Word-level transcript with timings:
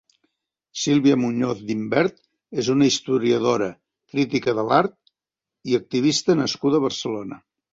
Sílvia 0.83 1.17
Muñoz 1.25 1.59
d'Imbert 1.71 2.17
és 2.63 2.71
una 2.75 2.87
historiadora, 2.91 3.69
critica 4.15 4.57
de 4.61 4.67
l'art 4.71 4.97
i 5.73 5.81
activista 5.83 6.39
nascuda 6.45 6.81
a 6.81 6.87
Barcelona. 6.91 7.41